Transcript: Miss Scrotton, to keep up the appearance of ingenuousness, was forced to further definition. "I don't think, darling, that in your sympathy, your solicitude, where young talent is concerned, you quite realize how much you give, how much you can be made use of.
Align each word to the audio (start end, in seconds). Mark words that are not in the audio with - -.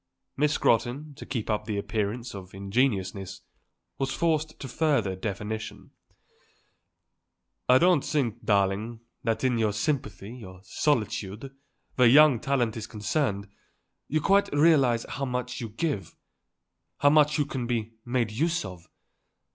Miss 0.35 0.53
Scrotton, 0.53 1.13
to 1.13 1.27
keep 1.27 1.47
up 1.47 1.65
the 1.65 1.77
appearance 1.77 2.33
of 2.33 2.55
ingenuousness, 2.55 3.41
was 3.99 4.09
forced 4.11 4.59
to 4.59 4.67
further 4.67 5.15
definition. 5.15 5.91
"I 7.69 7.77
don't 7.77 8.03
think, 8.03 8.43
darling, 8.43 9.01
that 9.23 9.43
in 9.43 9.59
your 9.59 9.71
sympathy, 9.73 10.35
your 10.37 10.61
solicitude, 10.63 11.55
where 11.97 12.07
young 12.07 12.39
talent 12.39 12.75
is 12.75 12.87
concerned, 12.87 13.47
you 14.07 14.21
quite 14.21 14.51
realize 14.51 15.05
how 15.07 15.25
much 15.25 15.61
you 15.61 15.69
give, 15.69 16.15
how 16.97 17.11
much 17.11 17.37
you 17.37 17.45
can 17.45 17.67
be 17.67 17.93
made 18.03 18.31
use 18.31 18.65
of. 18.65 18.89